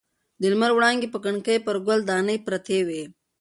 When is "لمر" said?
0.51-0.71